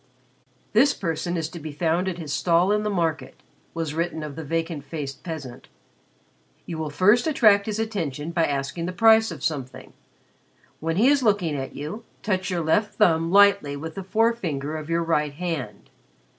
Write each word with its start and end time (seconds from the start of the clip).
"This 0.73 0.95
person 0.95 1.37
is 1.37 1.47
to 1.49 1.59
be 1.59 1.71
found 1.71 2.07
at 2.07 2.17
his 2.17 2.33
stall 2.33 2.71
in 2.71 2.81
the 2.81 2.89
market," 2.89 3.35
was 3.75 3.93
written 3.93 4.23
of 4.23 4.35
the 4.35 4.43
vacant 4.43 4.83
faced 4.83 5.23
peasant. 5.23 5.67
"You 6.65 6.79
will 6.79 6.89
first 6.89 7.27
attract 7.27 7.67
his 7.67 7.77
attention 7.77 8.31
by 8.31 8.45
asking 8.45 8.87
the 8.87 8.93
price 8.93 9.29
of 9.29 9.43
something. 9.43 9.93
When 10.79 10.95
he 10.95 11.07
is 11.09 11.21
looking 11.21 11.55
at 11.55 11.75
you, 11.75 12.03
touch 12.23 12.49
your 12.49 12.61
left 12.61 12.95
thumb 12.95 13.31
lightly 13.31 13.75
with 13.77 13.93
the 13.93 14.03
forefinger 14.03 14.75
of 14.75 14.89
your 14.89 15.03
right 15.03 15.33
hand. 15.33 15.91